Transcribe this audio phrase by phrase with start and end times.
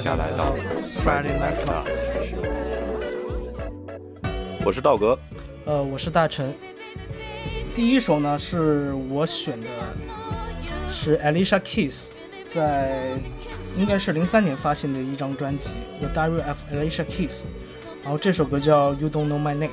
[0.00, 0.56] 大家来到
[0.88, 1.84] Friday Night Club。
[4.64, 5.18] 我是道格，
[5.66, 6.54] 呃，我是大陈。
[7.74, 9.68] 第一首呢是我选的，
[10.88, 12.12] 是 Alicia Keys
[12.46, 13.10] 在
[13.76, 15.72] 应该是零三年发行的一张专辑
[16.02, 17.42] 《The Diary of Alicia Keys》，
[18.02, 19.66] 然后这首歌叫《You Don't Know My Name》。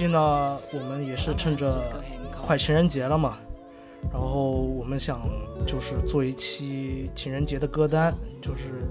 [0.00, 1.78] 期呢，我们也是趁着
[2.40, 3.36] 快情人节了嘛，
[4.10, 5.20] 然后我们想
[5.66, 8.88] 就是做一期情人节的歌单，就是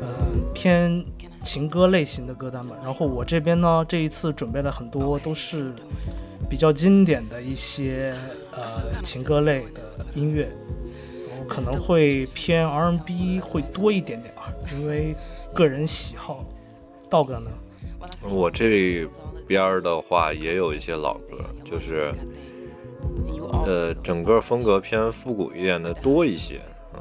[0.00, 0.06] 呃
[0.54, 1.04] 偏
[1.42, 2.76] 情歌类型的歌单嘛。
[2.80, 5.72] 然后我这边呢，这一次准备了很多都是
[6.48, 8.14] 比较经典的一些
[8.52, 9.82] 呃情歌类的
[10.14, 10.48] 音乐，
[11.48, 15.16] 可能会偏 R&B 会多一点点啊，因为
[15.52, 16.44] 个人喜好。
[17.10, 17.50] 道哥呢？
[18.30, 19.08] 我这。
[19.46, 22.12] 边儿的话也有一些老歌，就是
[23.64, 26.60] 呃，整个风格偏复古一点的多一些，
[26.94, 27.00] 嗯。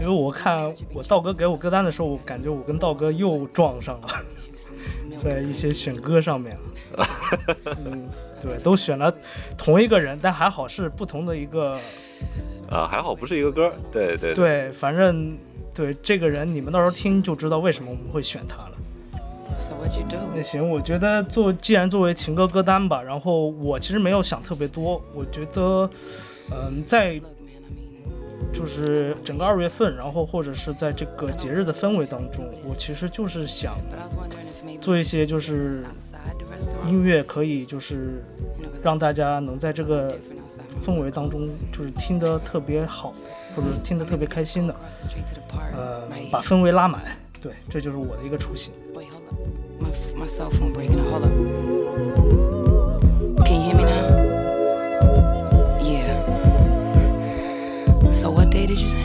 [0.00, 4.08] 因为我看我道哥给我歌单的时候，我感觉我跟道哥又撞上了，
[5.16, 6.56] 在一些选歌上面。
[7.86, 8.08] 嗯，
[8.40, 9.14] 对，都选了
[9.56, 11.78] 同一个人，但还好是不同的一个。
[12.68, 13.72] 啊，还好不是一个歌。
[13.90, 15.36] 对对对，反正
[15.74, 18.71] 对这个人，你们到时候听就知道为什么我们会选他了。
[20.34, 25.02] 那行，我觉得做既然作为情歌歌单吧，然后我其实没有想特别多。
[25.14, 25.88] 我觉得，
[26.50, 27.20] 嗯，在
[28.52, 33.78] 就是整个二月份，然后或者是在这个节日的氛围当中，我其实就是想
[34.80, 35.84] 做一些就是
[36.86, 38.22] 音乐，可以就是
[38.82, 40.18] 让大家能在这个
[40.84, 43.14] 氛围当中就是听得特别好，
[43.54, 44.74] 或者是听得特别开心的，
[45.74, 47.02] 呃，把氛围拉满。
[47.40, 48.72] 对，这就是我的一个初心。
[50.16, 50.98] My cell phone breaking.
[50.98, 51.30] Hold up.
[53.46, 54.04] Can you hear me now?
[55.82, 56.16] Yeah.
[58.12, 59.01] So what day did you say?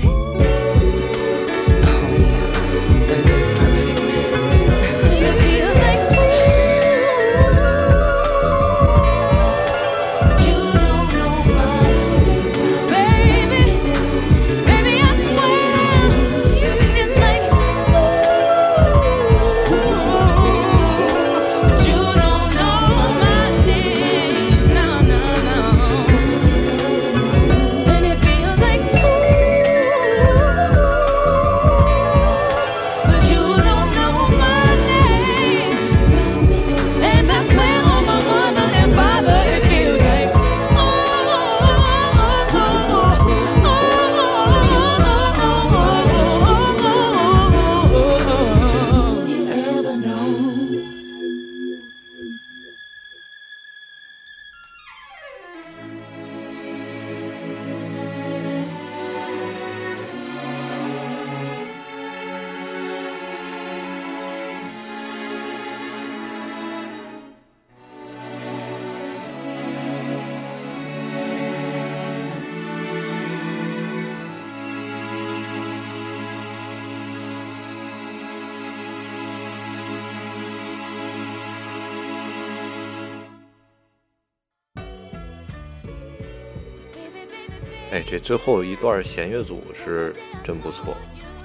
[88.10, 90.94] 这最后一段弦乐组是真不错。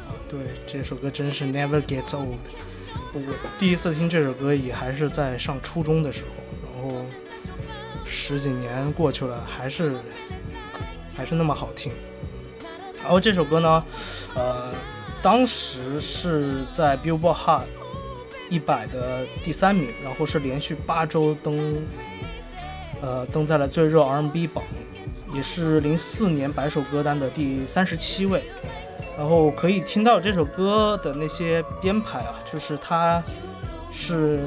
[0.06, 2.38] 啊，对，这首歌真是 Never Gets Old。
[3.12, 3.20] 我
[3.58, 7.04] 第一次听这首歌也还是在上初中的时候，然后
[8.04, 9.96] 十几年过去了，还是
[11.16, 11.90] 还是那么好听。
[13.02, 13.84] 然后这首歌呢，
[14.36, 14.72] 呃，
[15.20, 17.64] 当时是在 Billboard Hot
[18.48, 21.84] 一百的第三名，然后是连续八周登，
[23.00, 24.62] 呃，登在了最热 R&B 榜。
[25.34, 28.42] 也是零四年百首歌单的第三十七位，
[29.16, 33.22] 然后可以听到这首歌的那些编排啊，就是他
[33.90, 34.40] 是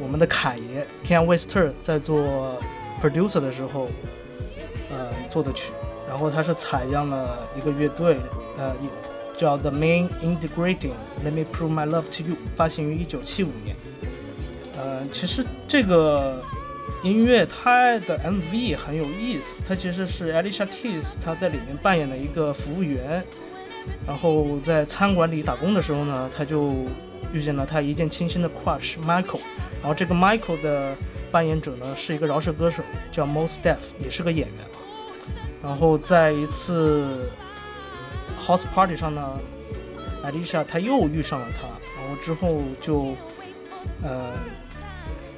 [0.00, 2.56] 我们的凯爷 Ken Wester 在做
[3.02, 3.88] producer 的时候，
[4.90, 5.72] 呃做的曲，
[6.08, 8.16] 然后他是采样了一个乐队，
[8.56, 8.74] 呃
[9.36, 13.76] 叫 The Main Ingredient，Let Me Prove My Love to You，发行于一九七五年，
[14.76, 16.42] 呃，其实这个。
[17.02, 23.24] 音乐它的 MV 很有意思，它其实是 Alicia Keys 她在里面扮演了一个服务员，
[24.06, 26.72] 然后在餐馆里打工的时候呢，她就
[27.32, 29.40] 遇见了她一见倾心的 crush Michael，
[29.80, 30.96] 然后这个 Michael 的
[31.30, 34.56] 扮演者呢是一个饶舌歌手叫 Mos Def，也是个演员
[35.62, 37.30] 然后在一次
[38.40, 39.38] House Party 上呢
[40.24, 41.62] ，Alicia 她又遇上了他，
[42.00, 43.14] 然后之后就
[44.02, 44.32] 呃。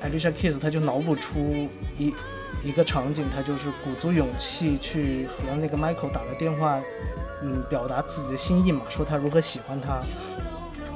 [0.03, 1.69] Alicia Keys，他就脑补出
[1.99, 2.15] 一
[2.63, 6.83] 一个场景，他就是鼓足勇气去和那个 Michael 打了电话，
[7.43, 10.03] 嗯，表达自己的心意嘛，说他如何喜欢他，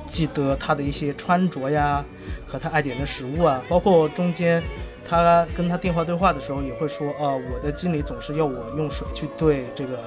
[0.06, 2.04] 记得他的一些穿着呀，
[2.46, 4.62] 和他爱点的食物啊，包括中间
[5.04, 9.98] 他跟他电话对话的时候也会说，啊，我的经理总是要我用水去兑这个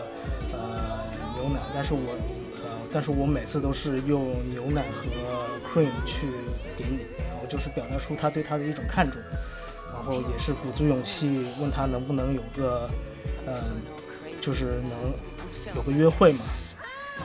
[0.51, 2.15] 呃牛奶，但是我
[2.63, 6.27] 呃，但是我每次都是用牛奶和 cream 去
[6.75, 6.99] 给你。
[7.47, 9.21] 就是表达出他对他的一种看重，
[9.93, 12.89] 然后也是鼓足勇气问他能不能有个，
[13.45, 13.63] 呃，
[14.39, 16.39] 就是能有个约会嘛。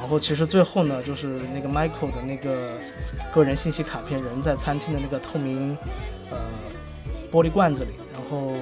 [0.01, 2.79] 然后其实最后呢，就是那个 Michael 的那个
[3.33, 5.77] 个人信息卡片仍在餐厅的那个透明
[6.31, 6.39] 呃
[7.31, 7.91] 玻璃罐子里。
[8.13, 8.57] 然后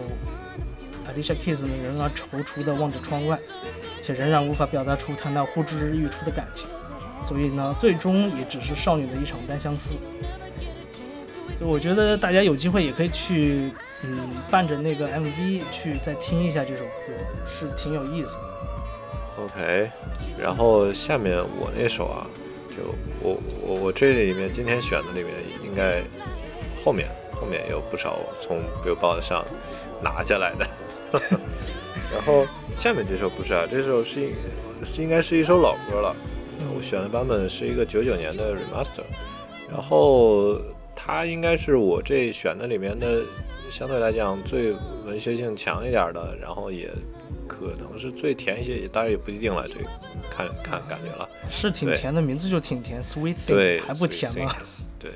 [1.08, 3.38] Alicia Keys 呢仍然踌躇地望着窗外，
[4.00, 6.68] 且仍然无法表达出他那呼之欲出的感情。
[7.22, 9.96] 所以呢，最终也只是少女的一场单相思。
[11.60, 13.70] 我觉得大家有机会也可以去，
[14.02, 17.12] 嗯，伴着那个 MV 去再听一下这首歌，
[17.46, 18.42] 是挺有意思的。
[19.44, 19.90] OK，
[20.38, 22.26] 然后下面我那首啊，
[22.70, 22.76] 就
[23.20, 26.02] 我我我这里面今天选的里面应该
[26.82, 29.44] 后面后面有不少从 Billboard 上
[30.02, 30.66] 拿下来的。
[32.12, 34.30] 然后下面这首不是啊，这首是
[34.82, 36.16] 是应该是一首老歌了。
[36.74, 39.04] 我选的版本是一个九九年的 Remaster，
[39.70, 40.58] 然后。
[40.94, 43.22] 它应该是我这选的里面的，
[43.70, 44.72] 相对来讲最
[45.04, 46.90] 文学性强一点的，然后也
[47.48, 49.76] 可能是最甜一些，当然也不一定了，这
[50.30, 51.28] 看看感觉了。
[51.48, 54.52] 是挺甜的，名字就挺甜，Sweet Thing 还不甜吗？
[54.98, 55.12] 对，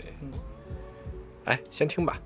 [1.45, 2.21] 哎，先听吧。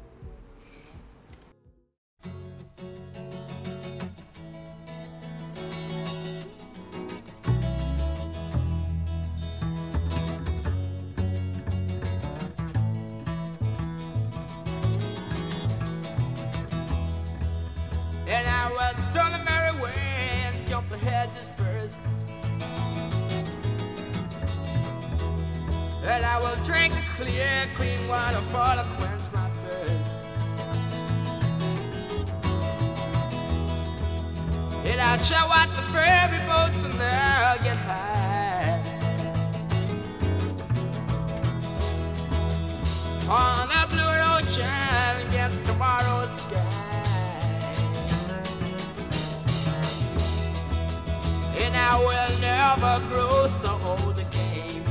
[27.19, 30.11] Clear, clean water for to quench my thirst.
[34.87, 38.81] And I'll show out the ferry boats and they'll get high.
[43.29, 46.88] On a blue ocean against tomorrow's sky.
[51.61, 54.83] And I will never grow so old again.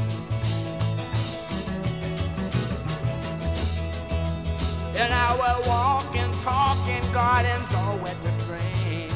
[4.96, 8.18] And I will walk and talk in gardens all with
[8.50, 9.12] rain.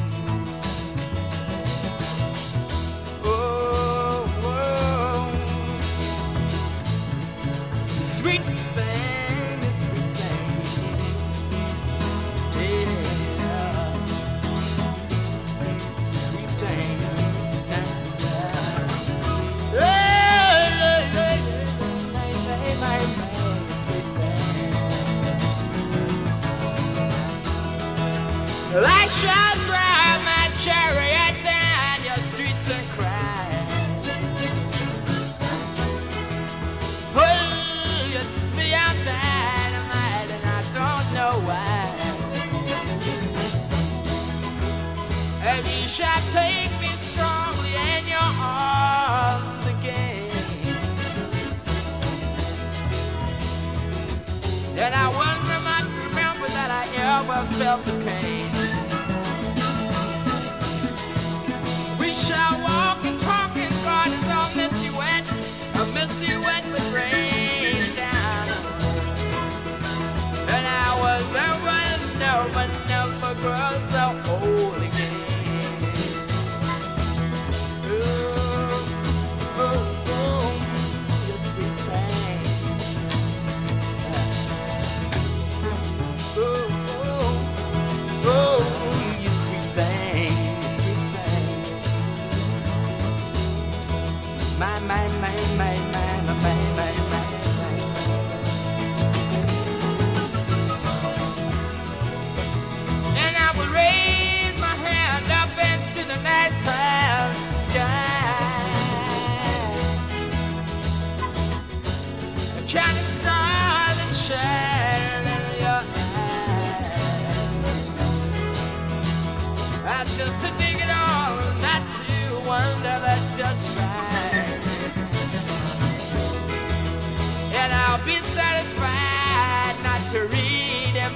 [3.24, 3.91] Oh.
[29.22, 33.46] shall drive my chariot down your streets and cry.
[37.14, 41.84] Oh, it's beyond dynamite, and I don't know why.
[45.50, 50.30] And you shall take me strongly in your arms again.
[54.82, 58.11] And I wonder, will remember that I ever felt the pain.
[73.42, 73.91] world's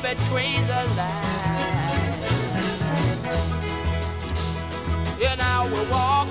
[0.08, 2.16] between the lines.
[5.20, 6.25] And I will walk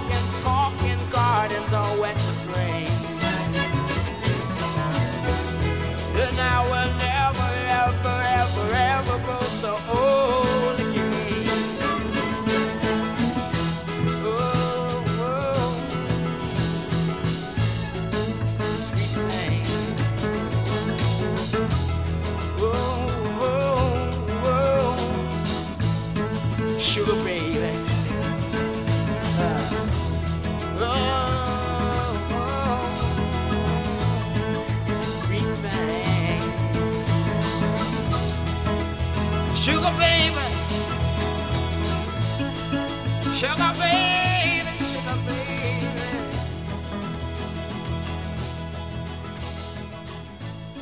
[43.45, 45.85] Sugar baby, sugar baby.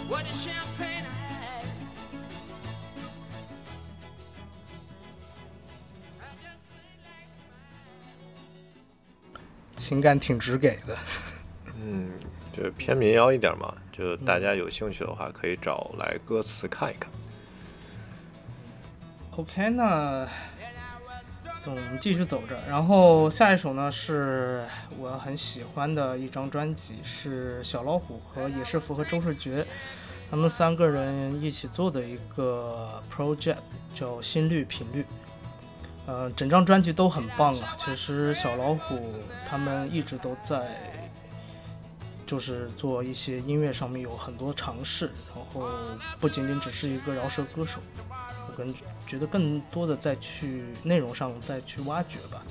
[0.08, 1.68] What is champagne I had?
[6.22, 7.36] I just like smile.
[9.76, 10.98] 情感挺直给的。
[11.76, 12.14] 嗯，
[12.54, 17.12] 就是偏民谣一点嘛，就大家有兴趣的话，可以找来歌词看一看。
[19.32, 20.26] OK，那
[21.72, 22.60] 我们继续走着。
[22.68, 24.66] 然后下一首呢是
[24.98, 29.66] 我很喜欢的一张专辑，是小老虎和野是福和周世觉
[30.30, 33.58] 他们三个人一起做的一个 project，
[33.94, 35.04] 叫《心率频率》。
[36.06, 37.76] 呃，整张专辑都很棒啊。
[37.78, 39.16] 其实小老虎
[39.46, 40.76] 他们一直都在，
[42.26, 45.70] 就是做一些音乐上面有很多尝试，然后
[46.20, 47.80] 不仅仅只是一个饶舌歌手。
[48.58, 48.74] 跟
[49.06, 52.44] 觉得更多的再去内容上再去挖掘吧。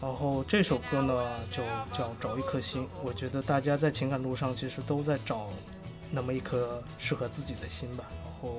[0.00, 1.62] 然后这首歌呢就
[1.92, 5.48] 叫找一颗心，我觉得大家在情感路上其实都在找
[6.10, 8.04] 那么一颗适合自己的心吧。
[8.24, 8.58] 然后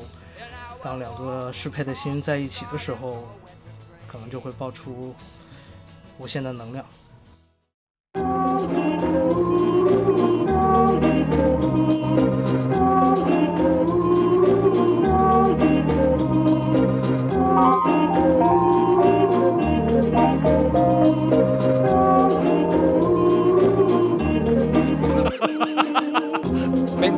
[0.81, 3.27] 当两个适配的心在一起的时候，
[4.07, 5.13] 可能就会爆出
[6.17, 6.85] 无限的能量。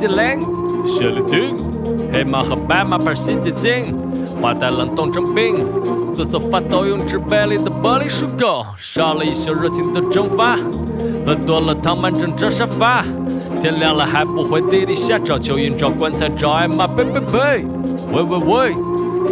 [0.05, 1.57] 冰激凌、雪梨丁、
[2.13, 3.97] 黑马和白马牌洗洁精，
[4.39, 5.65] 花带冷冻成冰，
[6.05, 10.57] 瑟瑟发抖用纸杯里的玻璃漱口，少了一宿热情的蒸发，
[11.25, 13.03] 喝多了躺满整张沙发，
[13.59, 17.65] 天亮了还不回地底下找蚯蚓找棺材找艾玛，呸呸呸，
[18.13, 18.75] 喂喂喂。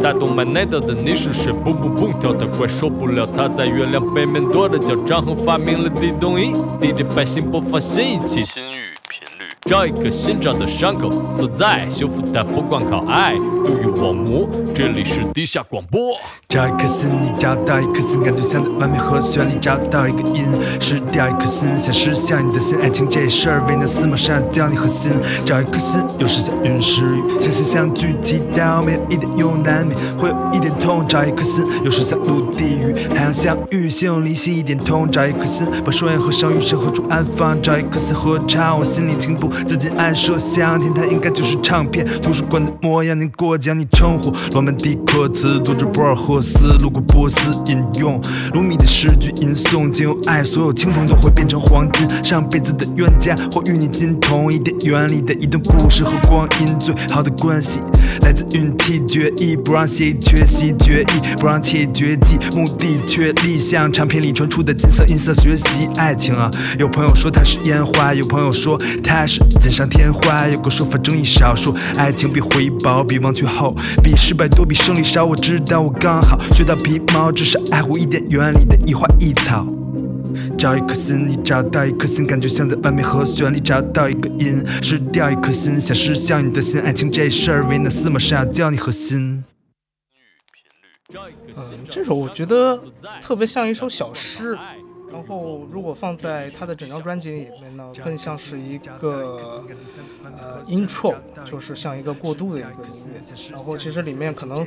[0.02, 1.54] 大动脉内斗的你是谁？
[1.54, 4.96] 蹦蹦蹦跳得快受不了，他在月亮背面跺着脚。
[5.06, 6.52] 张衡发明了地动仪
[6.82, 8.44] ，，DJ 百姓播放新一期。
[9.66, 13.34] 找一个心找的伤口所在，修复它不光靠爱。
[13.66, 16.12] 杜宇网膜，这里是地下广播。
[16.50, 20.46] 找一颗心，你找到一颗心，感觉像在完美和弦里找到一个音。
[20.82, 22.78] 失掉一颗心，想失效你的心。
[22.82, 25.14] 爱情这事儿，为难司马上教你核心。
[25.46, 31.08] 找一颗心，有时像云时雨，星星相聚，祈祷没有一点用难免会有一点痛。
[31.08, 35.10] 找一颗心，有时像陆地与海洋相遇，心有灵犀一点通。
[35.10, 37.60] 找一颗心，把双眼合上，与神何处安放。
[37.62, 44.34] 找一颗心合唱，我心里停不，自己暗设想，天台应该就是唱片，图书馆的模样，您过奖你称呼。
[44.52, 48.22] 罗曼蒂克词，读着博尔赫斯，路过波斯，引用
[48.54, 52.08] 鲁米的诗句吟诵，仅有爱，所有青铜都会变成黄金。
[52.24, 57.80] 上辈子的冤家，或与你金同一点原理的一段故事和光阴，最好的关系
[58.22, 66.50] 来自运气决议，不让协议缺席决议，不让惬意绝迹，目的确立，像唱片里传出的金色音色学习爱情啊。
[66.80, 75.26] 有朋友说它是烟花，有朋友说它是锦上添花，有个说法争议少，说爱情比回报，比忘却后，比失败多，比胜利少。
[75.26, 79.68] 我知道我刚好学到皮毛，至少爱护一点园里的一花一草。
[80.58, 89.44] 找一颗心，你找到一颗心，感觉像在完美和弦里找到一个音，失掉一颗心，想失效你的心，爱情这事儿，维纳斯马上要教你核心。
[91.14, 91.22] 嗯，
[91.88, 92.82] 这首我觉得
[93.22, 94.58] 特别像一首小诗。
[95.14, 99.64] 然后，如果放在他的整张专辑里面呢，更像是一个
[100.24, 101.14] 呃 intro，
[101.46, 103.22] 就是像一个过渡的一个音乐。
[103.52, 104.66] 然后其实里面可能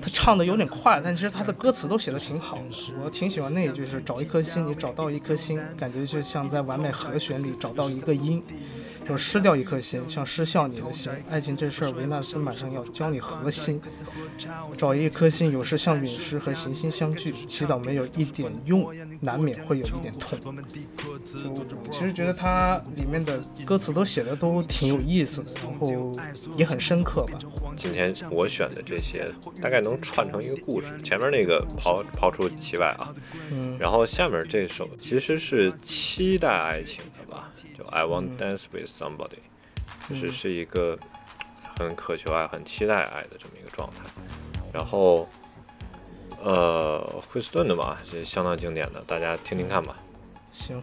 [0.00, 2.62] 他唱的有点快，但其实他的歌词都写的挺好的。
[3.04, 8.42] 我挺喜欢那一句是“找一颗心，你找到一颗心”，感觉就像在完美和弦里找到一个音。
[9.10, 11.10] 就失掉一颗心，像失效你的心。
[11.28, 13.80] 爱情这事儿，维纳斯马上要教你核心。
[14.76, 20.38] 找一颗心，有时像陨石和行星相聚，祈祷没有一点用，难免会有一点痛。
[21.24, 26.12] 就其实觉得它里面的歌词都写的都挺有意思的，然后
[26.54, 27.40] 也很深刻吧。
[27.76, 29.28] 今天我选的这些，
[29.60, 30.86] 大概能串成一个故事。
[31.02, 33.12] 前面那个抛抛出其外啊，
[33.50, 37.02] 嗯，然后下面这首其实是期待爱情。
[37.90, 39.38] i want dance with somebody
[40.08, 40.98] 就是是一个
[41.78, 43.96] 很渴求爱很期待爱的这么一个状态。
[44.72, 45.26] 然后
[46.42, 49.96] 呃惠斯顿的吧还是相当经典的大家听听看吧。
[50.52, 50.82] 行。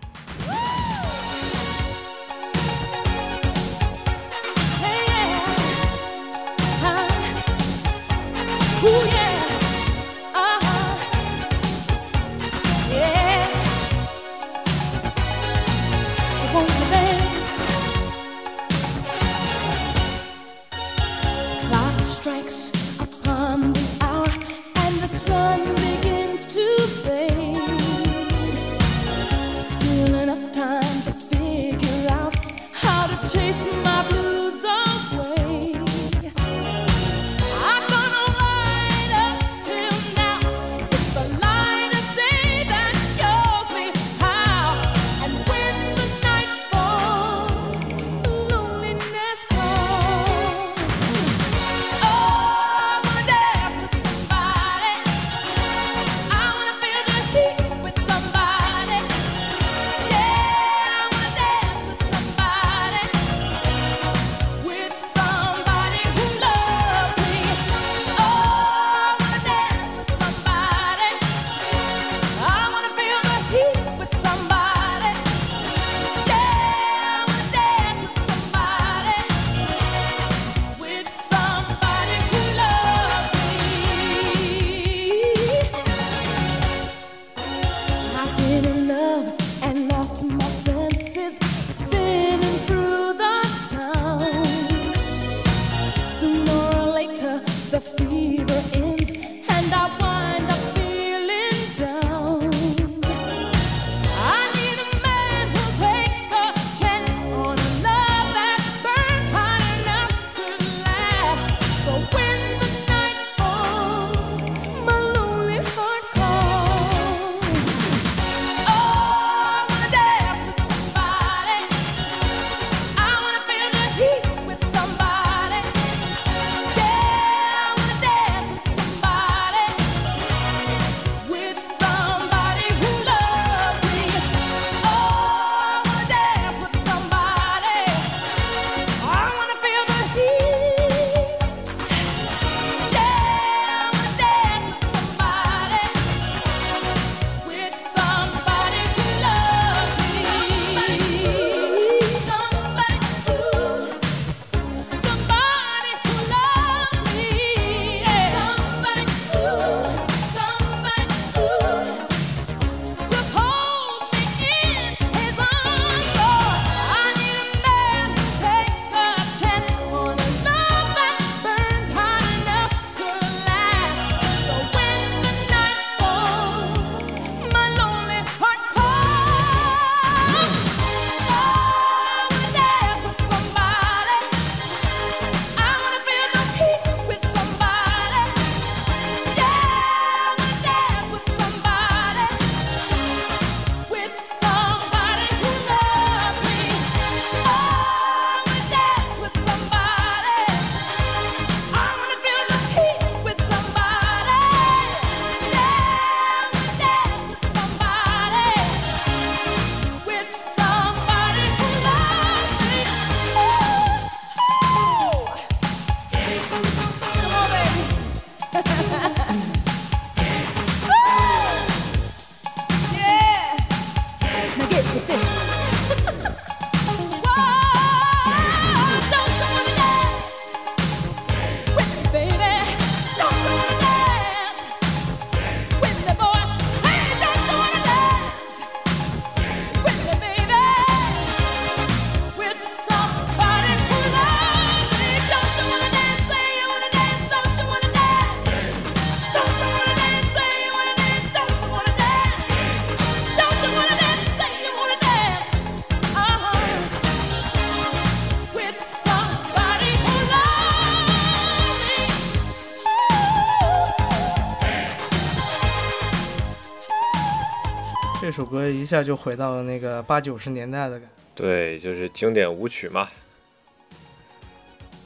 [268.38, 271.24] 首歌一下就回到了那个八九十年代的感觉。
[271.34, 273.10] 对，就是经典舞曲嘛，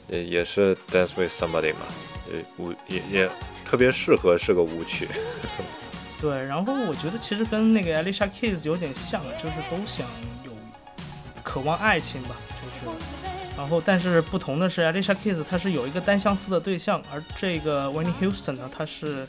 [0.08, 1.80] 也也是 Dance with Somebody 嘛，
[2.30, 3.30] 呃舞也也
[3.64, 5.08] 特别适合是个舞曲。
[6.20, 10.06] 对，然后我觉得其实跟那个 Alicia Keys 有点像，就是都想
[10.44, 10.52] 有
[11.42, 12.96] 渴望爱情吧，就是，
[13.56, 19.26] 然后但是不同的是 Alicia Keys 它是有一个单相思的对象，而这个 Whitney Houston 呢，她是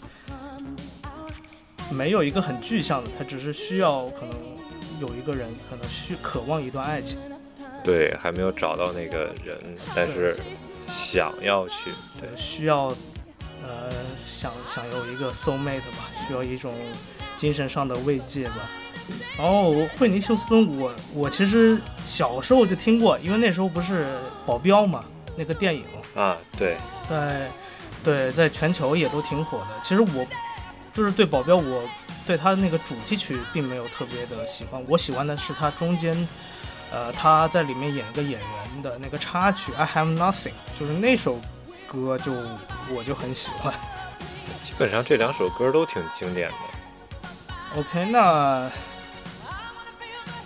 [1.91, 4.35] 没有一个很具象的，他只是需要可能
[4.99, 7.17] 有一个人可能需渴望一段爱情。
[7.83, 9.57] 对，还没有找到那个人，
[9.95, 10.37] 但是
[10.87, 12.93] 想要去，对，需要。
[13.65, 16.73] 呃，想想有一个 soul mate 吧，需要一种
[17.37, 18.69] 精神上的慰藉吧。
[19.37, 25.01] 然后惠尼休斯顿，我我其实小时候就听过，因为那时候不是保镖嘛，
[25.37, 26.75] 那个电影啊，对，
[27.09, 27.49] 在
[28.03, 29.67] 对在全球也都挺火的。
[29.81, 30.27] 其实我
[30.93, 31.83] 就是对保镖，我
[32.25, 36.15] 对他的那个主题曲并没有特别的喜欢，我喜欢的是他中间，
[36.91, 41.39] 呃，他在里面演一个演员的那个插曲 I Have Nothing，就是那首。
[41.85, 42.31] 歌就
[42.89, 43.71] 我就很喜欢，
[44.63, 47.79] 基本上这两首歌都挺经典的。
[47.79, 48.67] OK，那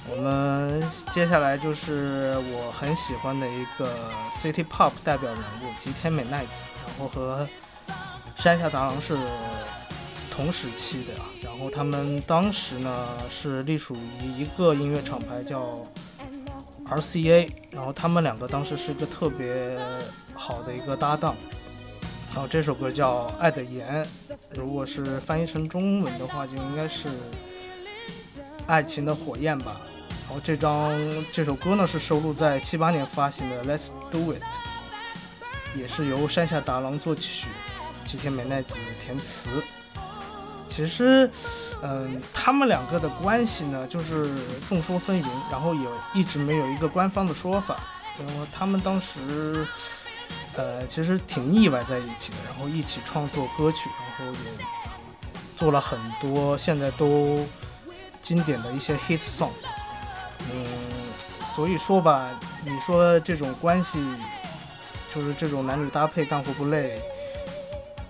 [0.09, 3.89] 我们接下来就是我很喜欢的一个
[4.29, 7.47] City Pop 代表人物吉田美奈子，然后和
[8.35, 9.17] 山下达郎是
[10.37, 15.85] 同时期的呀，然后他们当时呢是隶属于一个音乐厂牌叫。
[16.89, 19.77] RCA，然后他们两个当时是一个特别
[20.33, 21.35] 好的一个搭档，
[22.33, 24.05] 然后这首歌叫《爱的盐》，
[24.55, 27.09] 如果是翻译成中文的话，就应该是
[28.67, 29.81] 爱情的火焰吧。
[30.29, 30.97] 然后这张
[31.33, 34.41] 这首歌呢是收录在七八年发行的《Let's Do It》，
[35.77, 37.49] 也是由山下达郎作曲，
[38.05, 39.49] 吉田美奈子填词。
[40.67, 41.29] 其实，
[41.81, 44.29] 嗯，他们两个的关系呢，就是
[44.67, 45.81] 众说纷纭，然后也
[46.13, 47.75] 一直没有一个官方的说法。
[48.19, 49.65] 然后他们当时，
[50.55, 54.51] 呃，其实挺腻歪在一起的，然后一起创作歌曲，然后也
[55.55, 57.45] 做了很多现在都
[58.21, 59.51] 经典的一些 hit song。
[60.51, 60.65] 嗯，
[61.55, 62.29] 所以说吧，
[62.65, 63.99] 你说这种关系，
[65.13, 67.01] 就是这种男女搭配干活不累。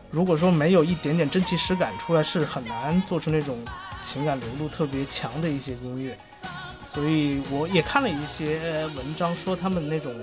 [0.10, 3.64] 如果说没有一点点真情实感出来，是很难做出那种
[4.02, 6.18] 情感流露特别强的一些音乐。
[6.88, 10.14] 所以我也看了一些文章，说他们那种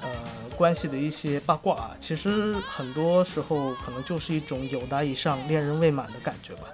[0.00, 0.10] 呃
[0.56, 6.68] 关系的一些八卦啊，其实很多时候可能就是一种友达以上恋人未满的感觉吧。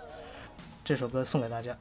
[0.84, 1.76] 这首歌送给大家。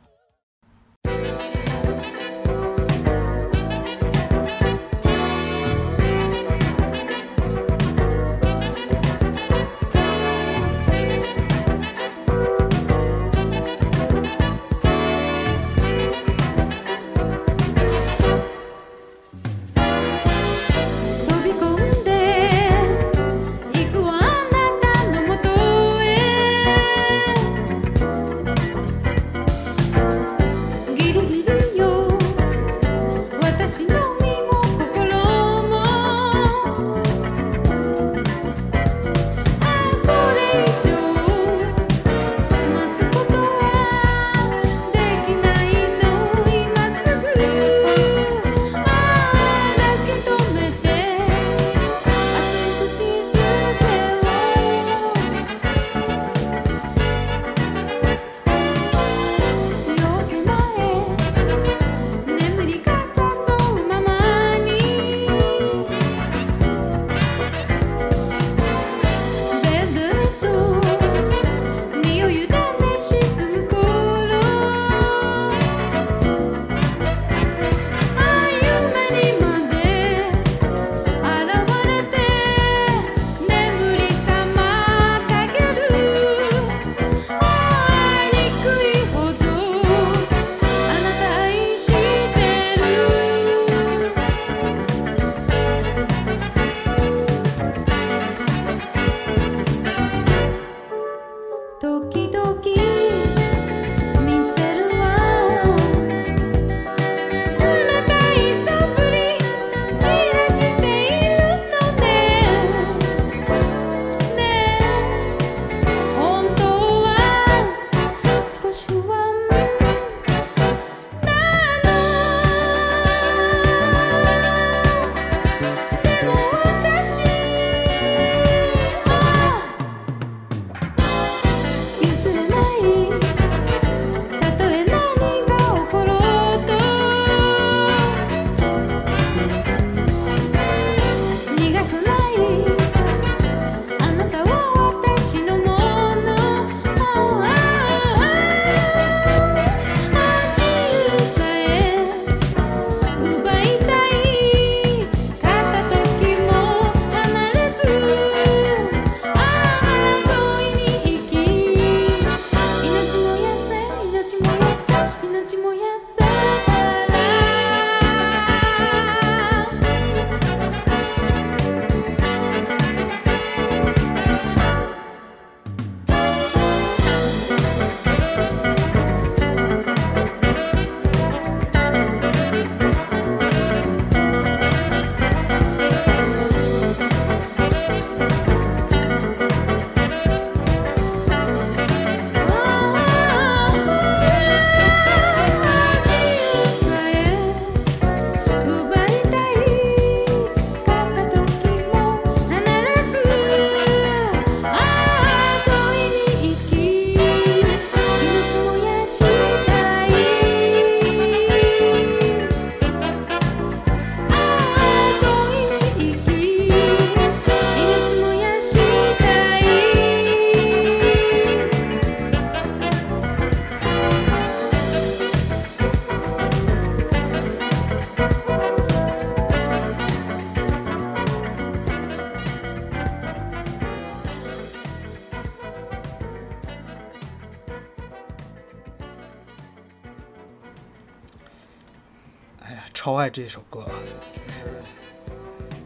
[243.10, 243.84] 超爱这首歌，
[244.32, 244.65] 就是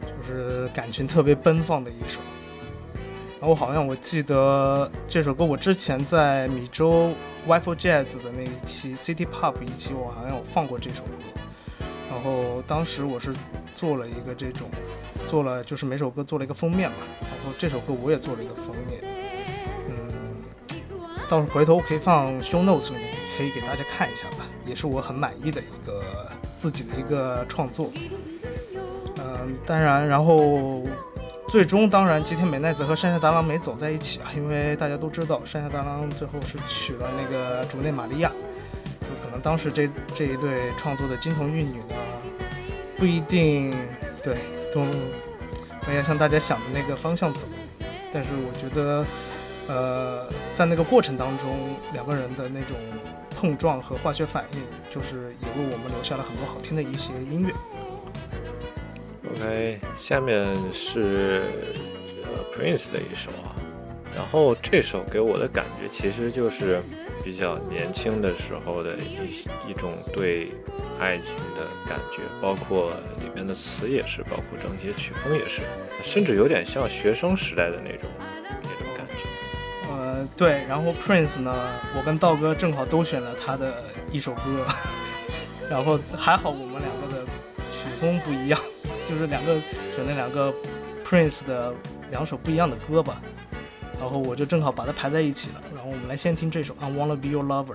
[0.05, 2.19] 就是感情特别奔放的一首。
[3.39, 7.13] 然后好像我记得这首歌，我之前在米州
[7.47, 11.11] w i f e Jazz 的那一期 City Pop 一期，我好像有放过这首歌。
[12.11, 13.33] 然后当时我是
[13.73, 14.69] 做了一个这种，
[15.25, 16.97] 做了就是每首歌做了一个封面嘛。
[17.21, 18.99] 然后这首歌我也做了一个封面，
[19.87, 19.95] 嗯，
[21.29, 24.45] 到时候回头可以放 Show Notes 里面，可以给大家看一下吧。
[24.65, 25.61] 也是我很满意的
[26.63, 27.91] 自己的一个创作。
[29.17, 30.81] 嗯，当然，然后。
[31.49, 38.31] 最终，当然，吉田美奈子和山下达郎没走在一起啊，因为大家都知道，山下达郎最后是娶了那个竹内玛利亚，
[39.01, 41.95] 就可能当时这这一对创作的金童玉女呢，
[42.97, 43.71] 不一定
[44.23, 44.37] 对
[44.73, 44.85] 都
[45.85, 47.45] 没有像大家想的那个方向走，
[48.11, 49.05] 但是我觉得，
[49.67, 52.77] 呃，在那个过程当中，两个人的那种
[53.43, 57.53] 碰撞和化学反应，就是也为我们留下了很多好听的一些音乐。
[59.29, 61.43] OK，下面是
[62.23, 63.51] 呃 Prince 的一首啊，
[64.15, 66.81] 然后这首给我的感觉其实就是
[67.21, 70.49] 比较年轻的时候的一一种对
[70.97, 75.63] 爱情的感觉，包括里面的词也是，包括整体的曲风也是，
[76.01, 78.09] 甚至有点像学生时代的那种
[80.35, 81.53] 对，然后 Prince 呢，
[81.95, 84.65] 我跟道哥正好都选了他的一首歌，
[85.69, 87.25] 然后还好我们两个的
[87.71, 88.59] 曲风不一样。
[89.05, 89.59] 就是两个
[89.93, 90.51] 选了两个
[91.05, 91.73] Prince 的
[92.09, 93.21] 两首不一样的歌吧，
[93.99, 95.61] 然后我就正好把它排在一起了。
[95.75, 97.73] 然后我们来先听这首《I Wanna Be Your Lover》。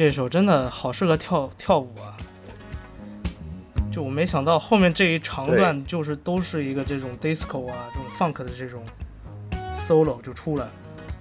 [0.00, 2.16] 这首真的好适合跳跳舞啊！
[3.92, 8.82] 就我没想到后面这一长段就是都是一个这种 disco 啊，这种 funk 的这种
[9.76, 10.72] solo 就出来了。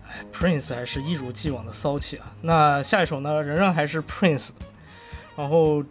[0.07, 2.31] 哎，Prince 还是一如既往的骚气啊！
[2.41, 4.55] 那下一首呢，仍然还是 Prince 的，
[5.35, 5.83] 然后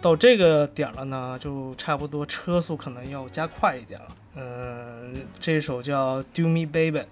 [0.00, 4.06] 到这个点了呢，就差不多车速可能要加快一点了。
[4.36, 7.02] 嗯，这首叫 Do Me Baby。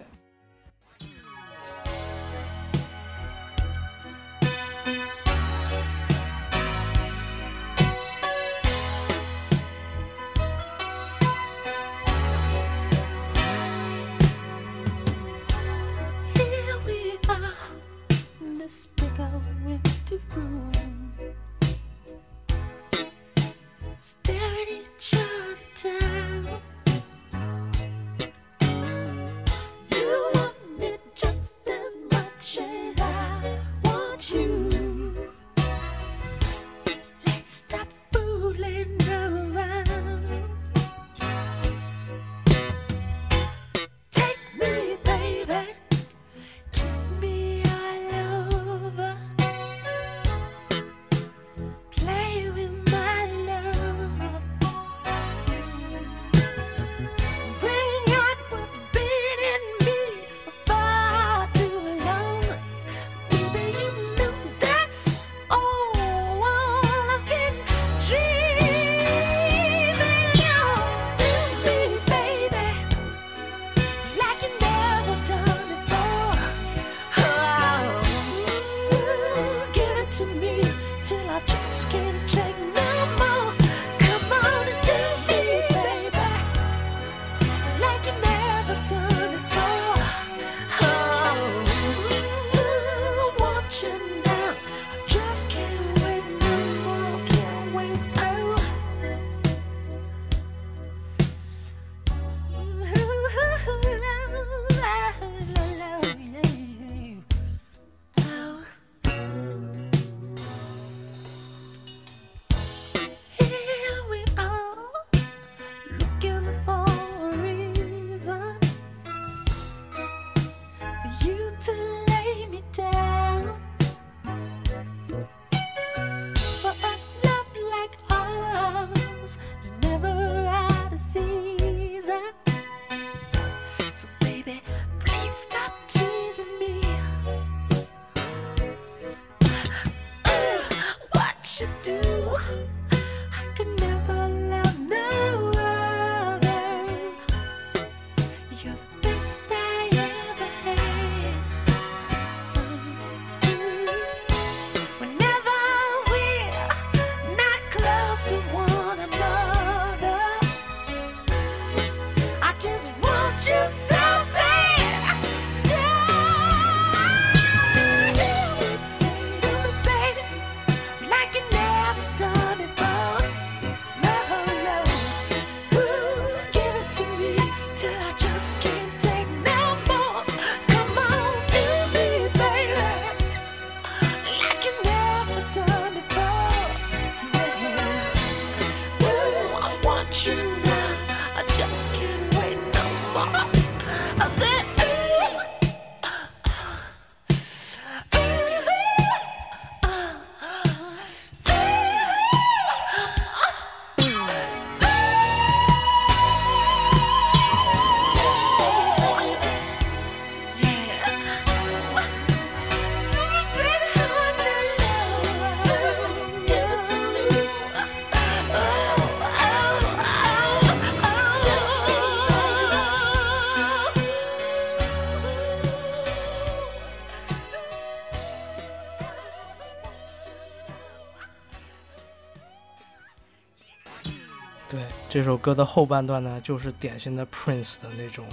[235.16, 238.26] 这首歌的后半段呢，就是典型的 Prince 的那种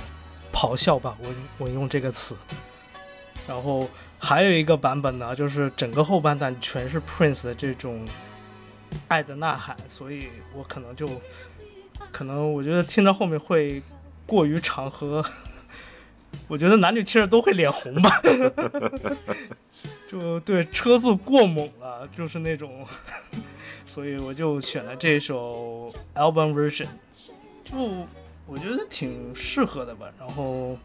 [0.52, 2.36] 咆哮吧，我我用这个词。
[3.48, 3.88] 然后
[4.20, 8.06] 还有一个版本呢，就是整个后半段全是 Prince 的这种
[9.08, 11.10] 爱的呐喊，所以我可能就
[12.12, 13.82] 可能我觉得听到后面会
[14.26, 15.24] 过于长和，
[16.50, 18.22] 我觉得男女听着都会脸红吧。
[20.06, 22.86] 就对车速过猛了，就是那种。
[23.94, 26.88] 所以我就选了这首 album version，
[27.64, 27.78] 就
[28.48, 30.12] 我觉得挺适合的吧。
[30.20, 30.76] 然后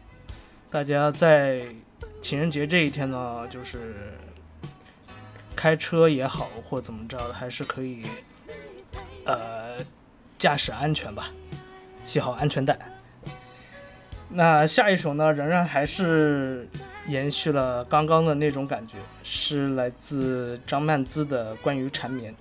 [0.69, 1.63] 大家在
[2.21, 4.13] 情人节这一天呢，就是
[5.55, 8.05] 开车也好或怎么着的，还是可以
[9.25, 9.77] 呃
[10.37, 11.31] 驾驶安全吧，
[12.03, 12.77] 系好安全带。
[14.29, 16.69] 那下一首呢，仍然还是
[17.07, 22.31] 延续了刚刚的那种感觉，是来自张曼姿的《关于缠绵》。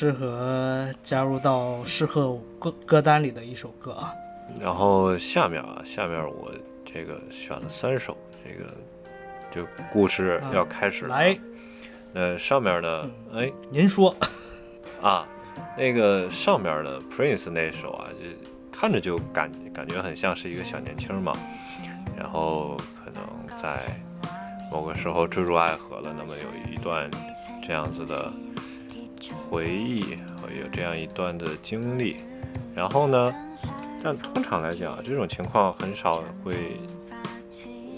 [0.00, 4.14] 适合加入到适合歌歌单里的一首歌啊。
[4.60, 6.52] 然后下面啊，下面我
[6.84, 8.72] 这个选了三首，这个
[9.50, 11.36] 就故事要开始了来。
[12.14, 14.14] 呃，上面呢，哎，您说
[15.02, 15.26] 啊，
[15.76, 18.28] 那个上面的 Prince 那首啊，就
[18.70, 21.36] 看着就感感觉很像是一个小年轻嘛，
[22.16, 24.00] 然后可能在
[24.70, 27.10] 某个时候坠入爱河了，那么有一段
[27.60, 28.32] 这样子的。
[29.50, 30.02] 回忆
[30.42, 32.16] 会有这样一段的经历，
[32.74, 33.34] 然后呢？
[34.00, 36.54] 但通常来讲，这种情况很少会，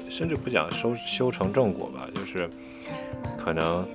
[0.09, 2.49] 甚至不讲修修成正果吧，就是
[3.37, 3.87] 可能，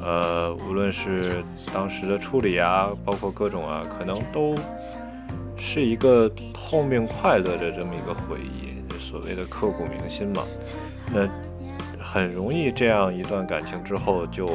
[0.00, 1.42] 呃，无论是
[1.74, 4.54] 当时的处理啊，包括各种啊，可能都
[5.56, 10.44] 是一个痛并快乐的这么一个回忆，所谓的刻骨铭心嘛。
[11.12, 11.28] 那
[11.98, 14.48] 很容易这样一段感情之后就。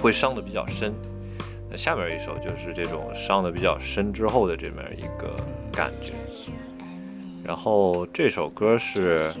[0.00, 0.94] 会伤的比较深，
[1.68, 5.34] 那下面一首就是这种伤的比较深之后的这么一个
[5.70, 6.14] 感觉。
[7.44, 9.32] 然后这首歌是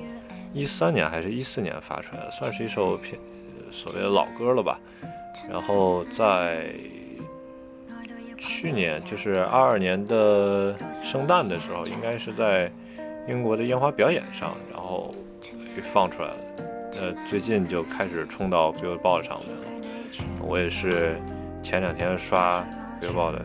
[0.52, 3.18] 一三年还是一四年发出来的，算是一首偏
[3.70, 4.78] 所谓的老歌了吧。
[5.48, 6.74] 然后在
[8.36, 12.70] 去年，就是二二年的圣诞的时候，应该是在
[13.28, 15.14] 英国的烟花表演上，然后
[15.74, 16.36] 给放出来了。
[17.00, 19.69] 呃，最近就开始冲到 Billboard 上面了。
[20.40, 21.16] 我也是
[21.62, 22.64] 前两天刷
[23.00, 23.40] Billboard，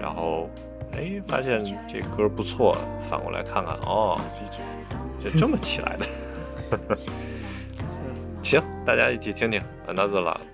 [0.00, 0.48] 然后
[0.92, 2.76] 哎发现这歌不错，
[3.08, 4.20] 反过来看看，哦，
[5.22, 6.06] 就这么起来的。
[8.42, 10.53] 行，大家一起听听 Another Love。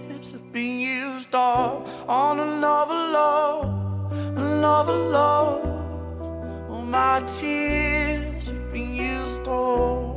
[0.29, 6.69] have been used all on another love, another love.
[6.69, 10.10] All my tears have been used all.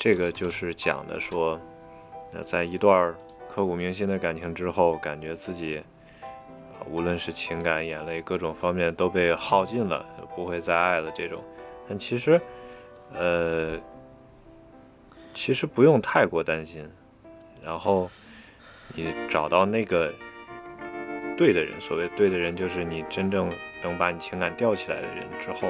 [0.00, 1.60] 这个就是讲的说，
[2.32, 3.14] 那在一段
[3.46, 5.82] 刻骨铭心的感情之后，感觉自己，
[6.88, 10.02] 无论是情感、眼泪各种方面都被耗尽了，
[10.34, 11.12] 不会再爱了。
[11.14, 11.44] 这种，
[11.86, 12.40] 但其实
[13.12, 13.78] 呃，
[15.34, 16.88] 其实不用太过担心。
[17.62, 18.08] 然后
[18.94, 20.10] 你找到那个
[21.36, 25.68] 对的人，所谓对的人，就是你真正能把你情感吊起来的人之后，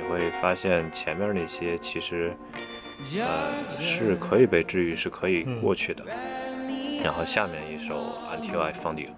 [0.00, 2.34] 你会发现前面那些其实
[3.20, 6.04] 呃是可以被治愈，是可以过去的。
[7.02, 9.10] 然后下面一首《Until I Found You》。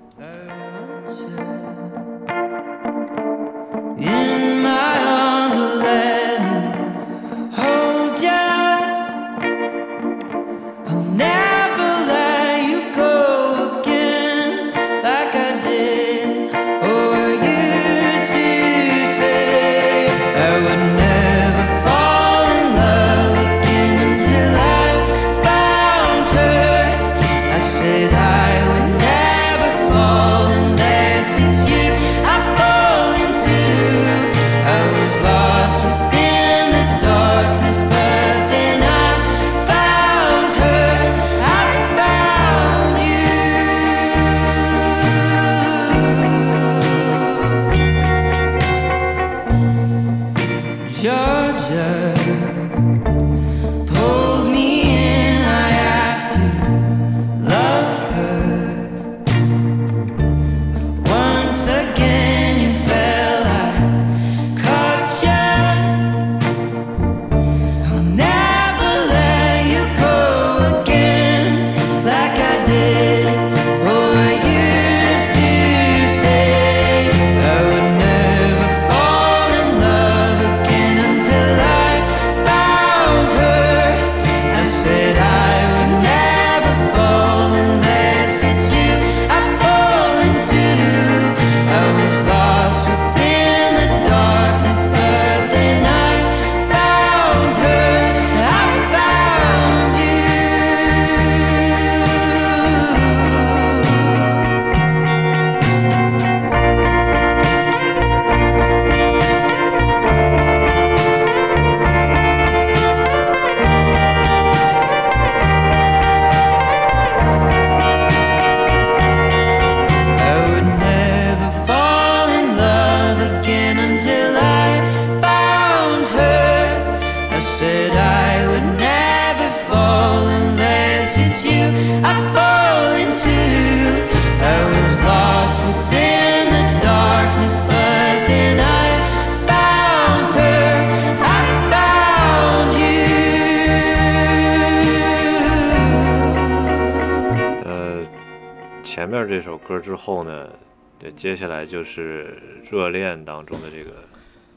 [151.20, 153.92] 接下来就是热恋当中的这个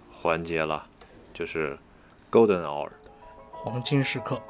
[0.09, 0.81] 环节了，
[1.33, 1.77] 就是
[2.31, 2.87] Golden Hour，
[3.51, 4.41] 黄金时刻。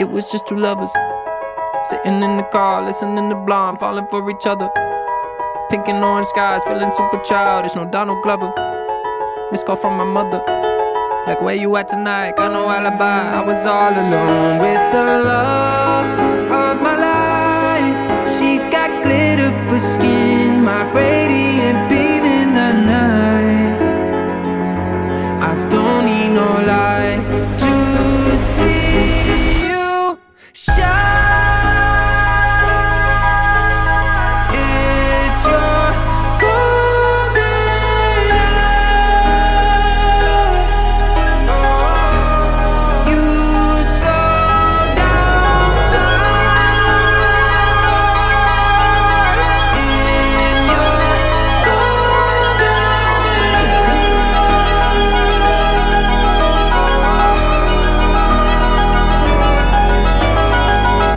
[0.00, 0.90] It was just two lovers
[1.84, 4.87] sitting in the car, listening to Blonde, falling for each other.
[5.70, 7.74] Pink and orange skies, feeling super childish.
[7.74, 8.50] No Donald Glover.
[9.52, 10.42] Miss call from my mother.
[11.26, 12.36] Like, where you at tonight?
[12.36, 13.38] Got no alibi.
[13.38, 16.08] I was all alone with the love
[16.50, 18.38] of my life.
[18.38, 18.64] She's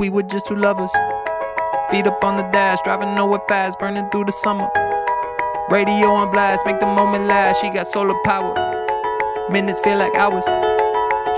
[0.10, 0.91] just two lovers.
[1.91, 4.68] Feet up on the dash, driving nowhere fast, burning through the summer.
[5.70, 7.62] Radio on blast, make the moment last.
[7.62, 8.54] She got solar power.
[9.52, 10.45] Minutes feel like hours.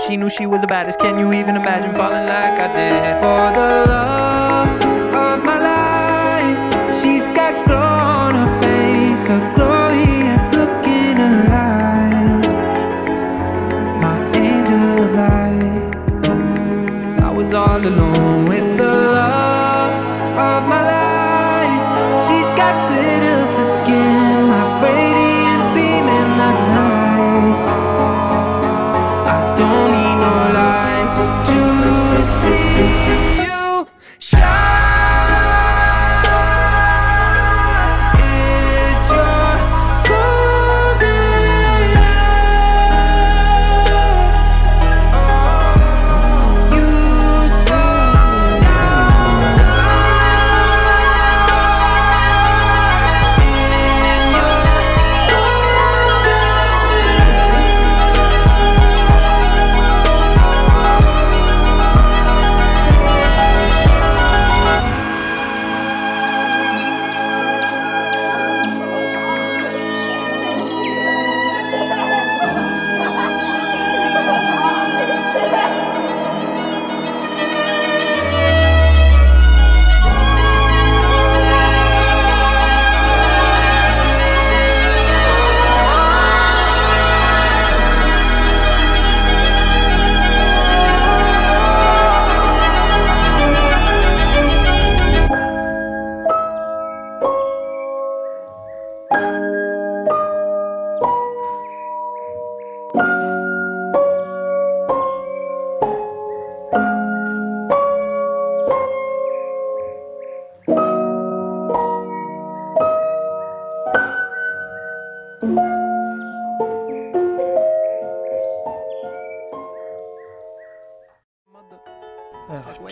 [0.06, 0.98] She knew she was the baddest.
[0.98, 3.20] Can you even imagine falling like I did?
[3.20, 4.68] For the love
[5.14, 9.73] of my life, she's got glow on her face, a glorious
[17.66, 19.94] all alone with the love
[20.48, 20.73] of my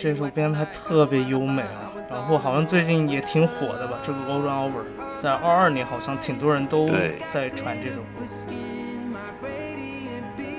[0.03, 3.97] 这首编排特别优美啊，然后好像最近也挺火的吧？
[4.03, 4.71] 这个《Over and Over》
[5.17, 6.89] 在二二年好像挺多人都
[7.29, 8.19] 在传这首歌，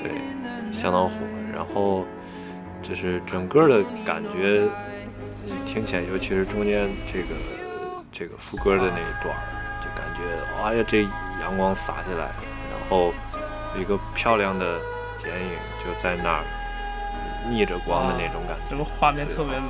[0.03, 0.13] 对，
[0.73, 1.17] 相当火。
[1.53, 2.07] 然后
[2.83, 4.63] 就是整个的感觉
[5.67, 7.29] 听起来，尤其是中间这个
[8.11, 9.37] 这个副歌的那一段，
[9.83, 10.23] 就感觉
[10.63, 11.03] 哎呀，这
[11.43, 12.31] 阳光洒下来，
[12.71, 13.13] 然后
[13.79, 14.79] 一个漂亮的
[15.19, 15.51] 剪影
[15.85, 16.45] 就在那儿。
[17.49, 19.69] 逆着光的那种感觉，这个画面特别美。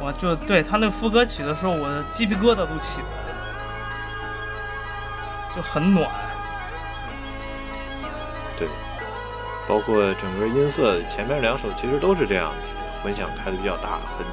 [0.00, 3.14] 我就对他那副歌起的时候，我的鸡皮疙瘩都起来了，
[5.54, 6.08] 就很暖。
[8.56, 8.66] 对，
[9.68, 12.50] 包括整个音色，前面两首其实都是这样，
[13.02, 14.26] 混响开的比较大，很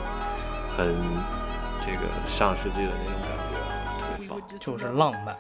[0.77, 0.95] 很
[1.81, 5.35] 这个上世纪的那种感觉，特别棒，就是浪漫。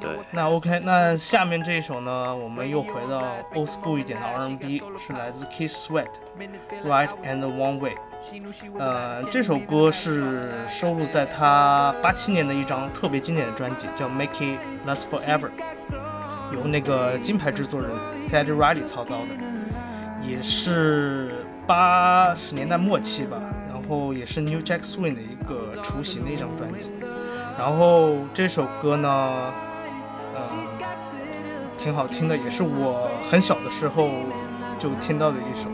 [0.00, 7.94] 对，那 OK，那下面这一首呢，我们又回到 old school 一点的 R&B，是来自 Keith Sweat，Right and One Way。
[8.78, 15.50] 呃，这首歌是收录在他八七年的一张特别经典的专辑，叫 Make It Last Forever，
[16.52, 17.90] 由那个金牌制作人
[18.28, 19.28] Teddy Riley 操刀的，
[20.26, 26.90] 也是八十年代末期吧，然后也是 New Jack Swing 的一个雏形的一张专辑。
[27.56, 29.52] 然后这首歌呢，
[30.34, 30.42] 嗯，
[31.78, 34.08] 挺好听的，也是我很小的时候
[34.78, 35.68] 就听到的一首。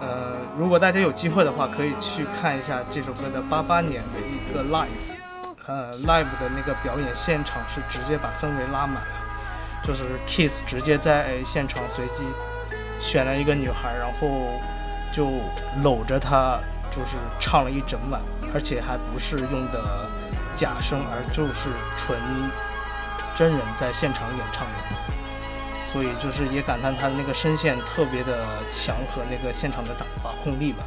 [0.00, 4.86] 呃，如果大家有机会的话，可以去看一下这首歌的八八年的一个 live，
[5.66, 9.14] 呃，live 的那个表演现场是直接把氛围拉满了，
[9.82, 12.24] 就是 Kiss 直接在现场随机
[13.00, 14.28] 选了一个女孩，然后
[15.12, 15.28] 就
[15.82, 16.58] 搂着她，
[16.90, 18.20] 就是唱了一整晚，
[18.54, 20.08] 而且还不是用的。
[20.54, 22.18] 假声，而就是纯
[23.34, 24.74] 真人在现场演唱的，
[25.92, 30.84] 所以就是也感叹他的那个声线特别的强和那个现场的打把控力吧。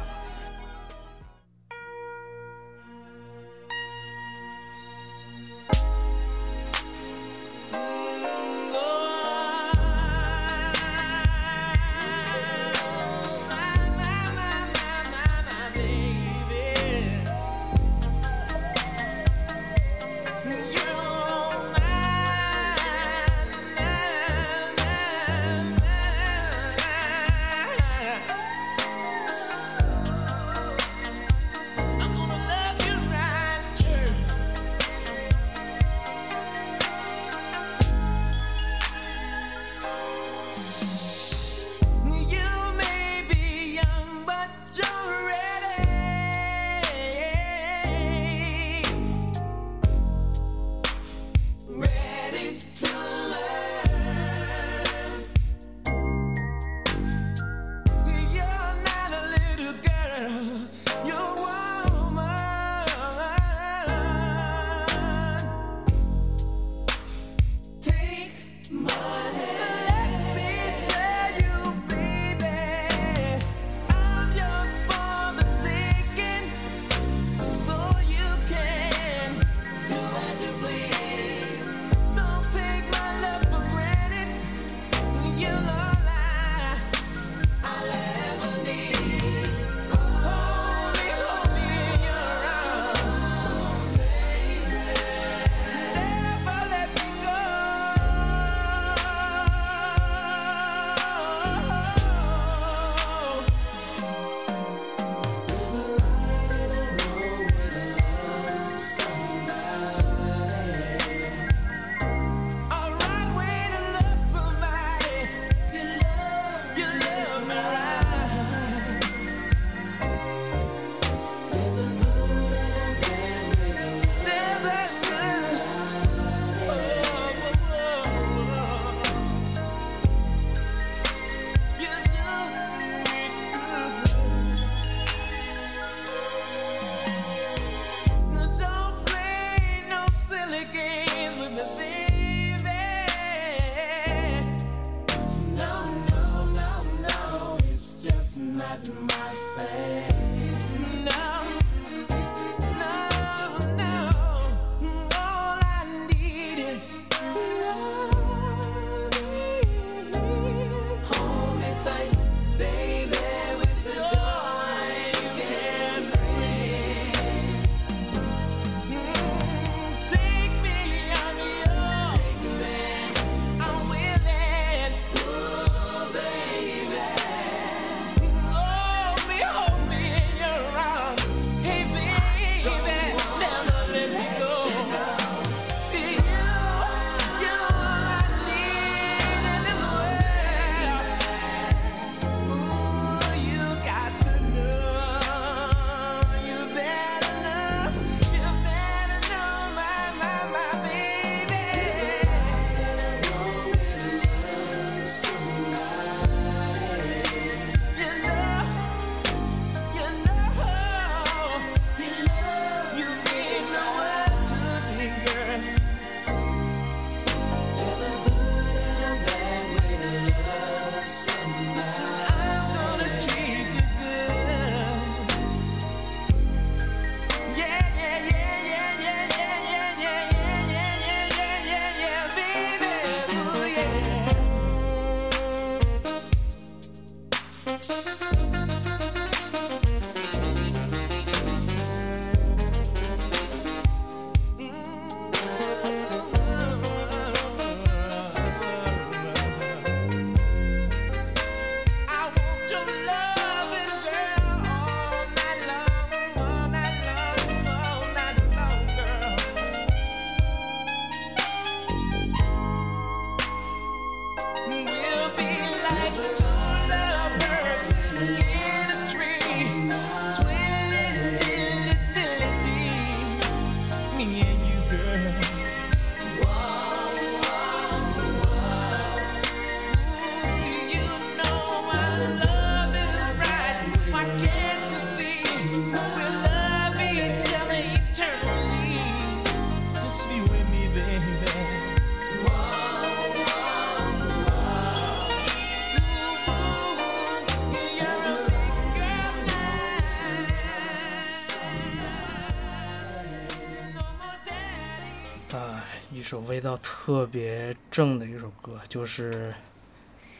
[307.06, 309.54] 特别正的一首歌，就是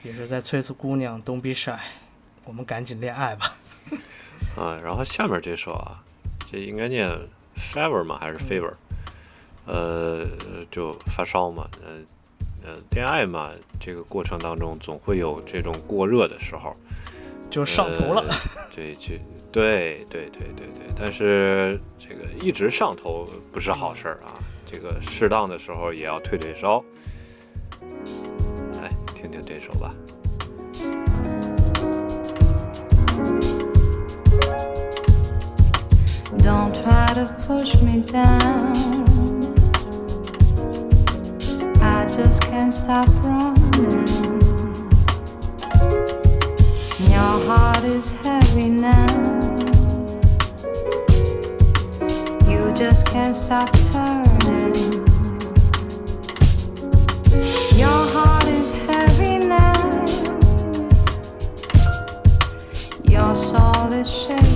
[0.03, 1.79] 也是在催促姑娘 “Don't be shy”，
[2.45, 3.57] 我们赶紧恋爱吧。
[4.59, 6.03] 啊，然后下面这首啊，
[6.51, 7.09] 这应该念
[7.57, 8.19] “fever” 吗？
[8.21, 8.73] 还是 “fever”？
[9.65, 10.27] 呃，
[10.69, 12.05] 就发烧嘛，嗯
[12.65, 16.77] 嗯，恋爱嘛，这个过程当中总会有这种过热的时候，
[17.49, 18.25] 就上头了。
[18.75, 19.15] 对，就
[19.53, 24.35] 对对对对对，但是这个一直上头不是好事儿啊。
[24.67, 26.85] 这个适当的时候也要退退烧。
[28.83, 29.95] 来听听这首吧。
[36.47, 38.73] Don't try to push me down.
[41.81, 44.07] I just can't stop running.
[47.11, 49.66] Your heart is heavy now.
[52.67, 54.75] You just can't stop turning.
[57.79, 60.05] Your heart is heavy now.
[63.05, 64.56] Your soul is shaking.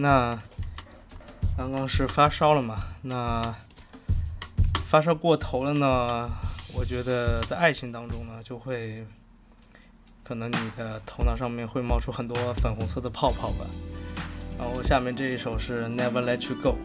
[0.00, 0.38] 那
[1.56, 2.84] 刚刚是发烧了嘛？
[3.02, 3.54] 那
[4.86, 6.30] 发烧过头了呢？
[6.72, 9.04] 我觉得在爱情当中呢，就会
[10.22, 13.66] 可能你的头脑上面会冒出很多粉红色的泡泡吧。
[14.58, 16.76] 然后下面这一首是 Never Let You Go。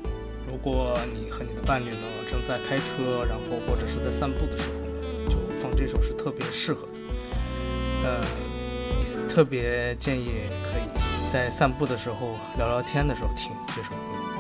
[0.48, 6.94] 如果你和你的伴侣呢正在开车，然后或者是在散步的时候，就放这首是特别适合的。
[8.04, 8.22] 呃，
[9.00, 10.93] 也特别建议可以
[11.34, 14.33] 在散步的时候聊聊天的时候听这首歌。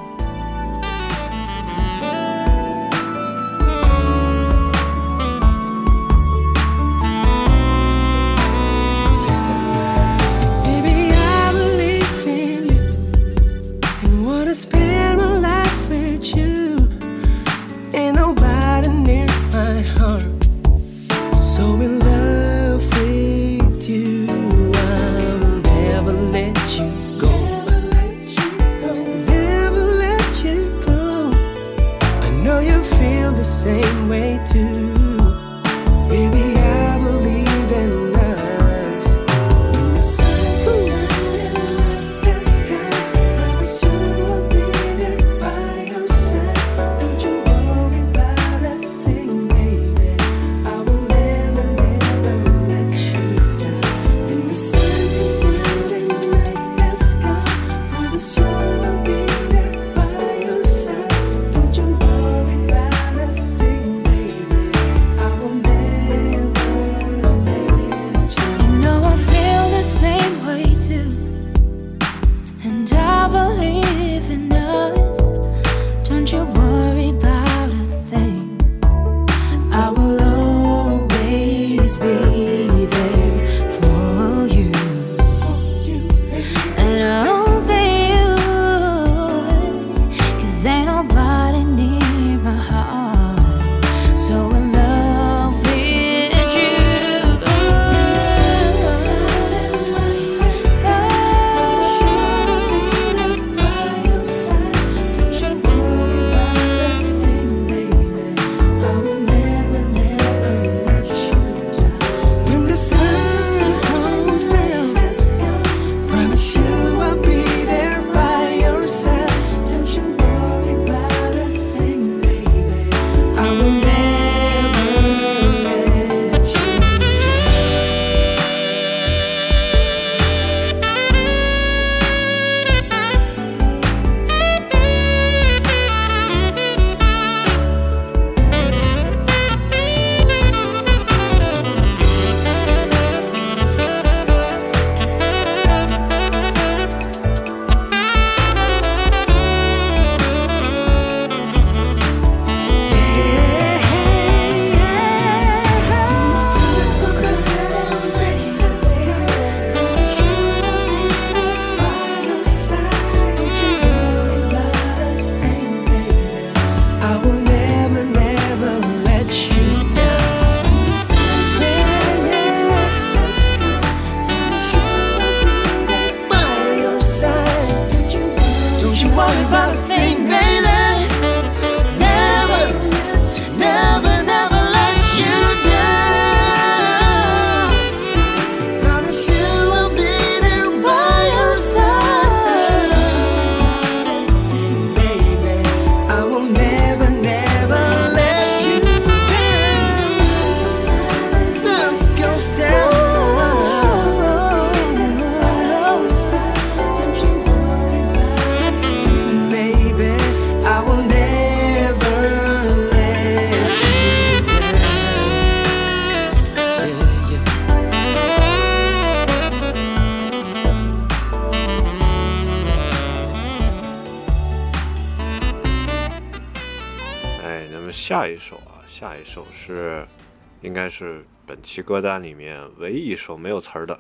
[230.62, 234.00] 应该是本期歌单里面唯一一首没有词儿的，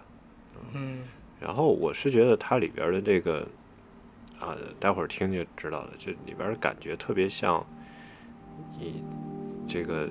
[0.73, 0.99] 嗯，
[1.39, 3.47] 然后我是觉得它里边的这个
[4.39, 7.65] 啊，待会儿听就知道了，就里边的感觉特别像
[8.80, 9.03] 你
[9.68, 10.07] 这个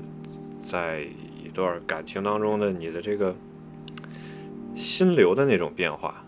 [0.61, 1.03] 在
[1.43, 3.35] 一段感情当中的你的这个
[4.74, 6.24] 心流的那种变化，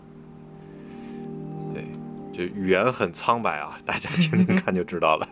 [1.73, 1.83] 对，
[2.31, 5.27] 就语言很苍白啊，大家听听看就知道了，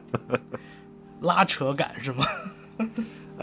[1.21, 2.25] 拉扯感是吗？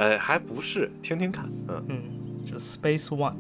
[0.01, 3.37] 呃，还不是，听听看，嗯嗯，就 Space One。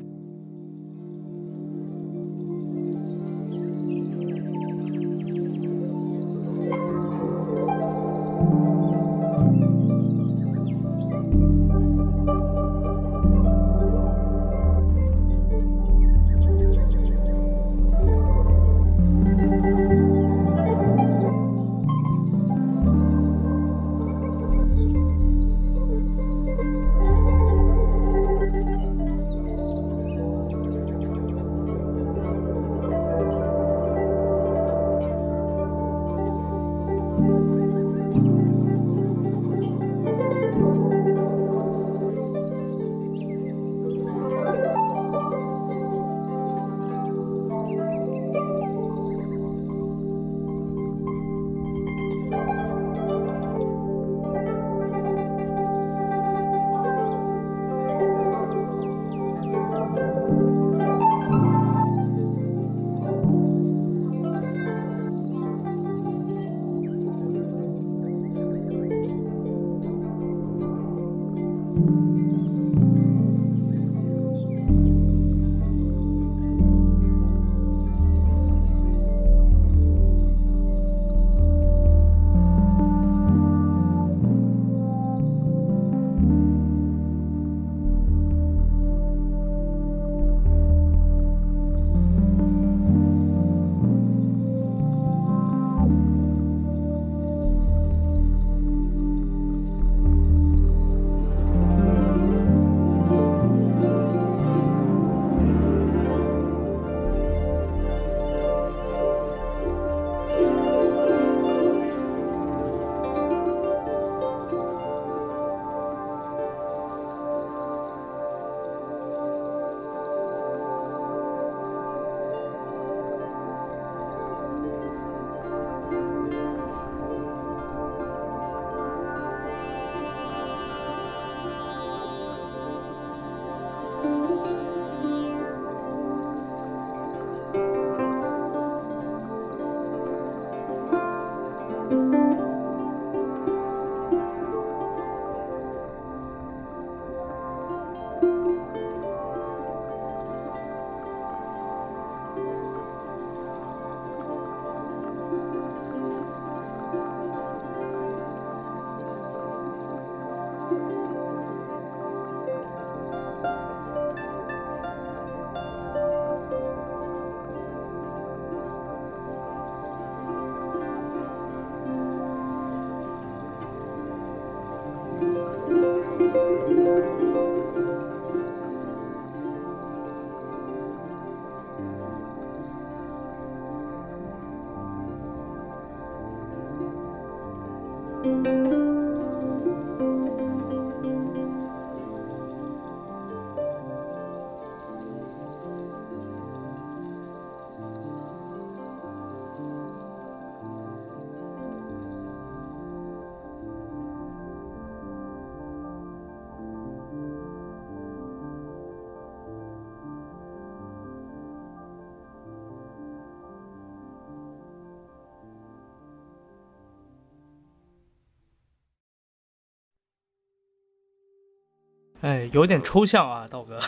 [222.23, 223.79] 哎，有点抽象啊，道哥。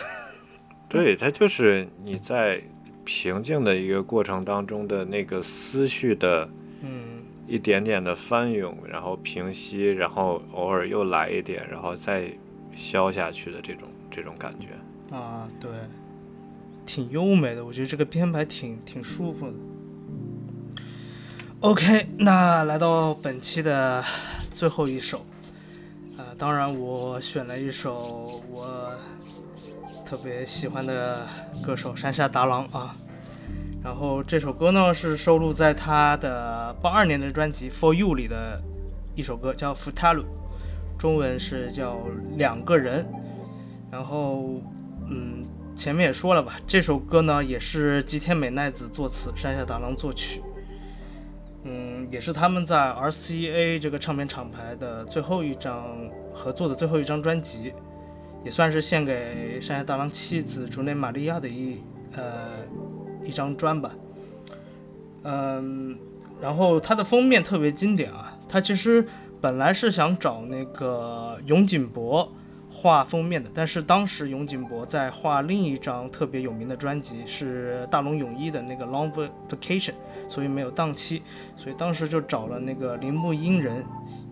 [0.89, 2.61] 对，它就是你在
[3.03, 6.49] 平静的一个过程当中的那个思绪的，
[6.81, 12.31] 嗯，一点点的翻涌，然后平息，然后偶尔又来一点，然后再
[12.75, 15.15] 消下去的这种这种感觉。
[15.15, 15.69] 啊，对，
[16.85, 19.53] 挺优美的，我觉得这个编排挺挺舒服的。
[21.59, 24.03] OK，那来到本期的
[24.51, 25.25] 最后一首，
[26.37, 28.91] 当然我选了一首我。
[30.05, 31.25] 特别喜欢的
[31.65, 32.95] 歌手山下达郎啊，
[33.83, 38.61] 然后这首歌呢是收录在他的八二年的专辑《For You》里的
[39.15, 40.19] 一首歌，叫《Futaru》，
[40.99, 41.97] 中文是叫
[42.37, 43.07] 两个人。
[43.89, 44.61] 然后，
[45.09, 45.43] 嗯，
[45.75, 50.43] 前面也说了吧，这首歌呢也是吉田美奈子作词，山下达郎作曲。
[51.63, 55.85] 嗯，也是他们在 RCA 这个唱片厂牌的最后一张
[56.33, 57.73] 合作的最后一张专辑。
[58.43, 61.77] 也算是献给山下大郎妻子竹内玛利亚的一
[62.13, 62.49] 呃
[63.23, 63.95] 一张专吧，
[65.23, 65.97] 嗯，
[66.41, 69.07] 然后它的封面特别经典啊，它其实
[69.39, 72.29] 本来是想找那个永井博
[72.75, 79.11] 画封面的，但是当时永井博在画另一张特别有名的专辑是大龙泳衣的那个 Long
[79.47, 79.93] Vacation，
[80.27, 81.21] 所以没有档期，
[81.55, 83.85] 所以当时就找了那个铃木英人，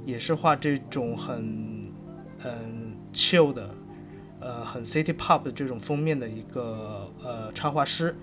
[0.04, 1.92] 也是画这种很
[2.44, 3.70] 嗯 chill 的。
[4.44, 8.16] 呃，很 city pop 的这种封面的一个呃插画师，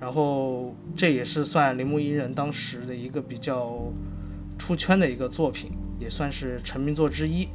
[0.00, 3.92] 然后这也是算铃木英人当时的一个比较
[4.58, 7.46] 出圈的一个作品，也算是成名作之一。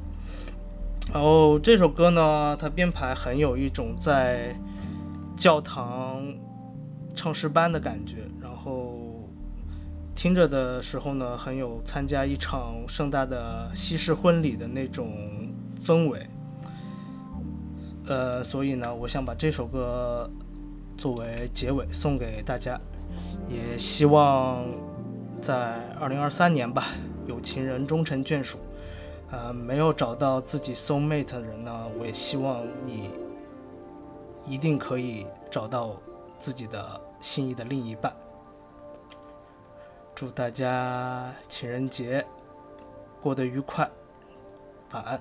[1.13, 4.55] 然后这首歌呢，它编排很有一种在
[5.37, 6.23] 教堂
[7.13, 8.97] 唱诗班的感觉，然后
[10.15, 15.15] 听着的时候呢，很有参加一场盛大的西式婚礼的那种
[15.79, 16.25] 氛围。
[18.07, 20.27] 呃，所以呢，我想把这首歌
[20.97, 22.81] 作为结尾送给大家，
[23.47, 24.65] 也希望
[25.39, 26.85] 在二零二三年吧，
[27.27, 28.57] 有情人终成眷属。
[29.33, 33.09] 呃，没有找到自己 soul mate 的人呢，我也希望你
[34.45, 35.95] 一定可以找到
[36.37, 38.15] 自己的心仪的另一半。
[40.13, 42.23] 祝大家情人节
[43.19, 43.89] 过得愉快，
[44.91, 45.19] 晚安。